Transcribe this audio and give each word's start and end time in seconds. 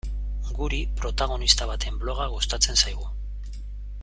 Guri, 0.59 0.79
protagonista 1.01 1.69
baten 1.73 2.01
bloga 2.05 2.27
gustatzen 2.33 2.83
zaigu. 2.85 3.11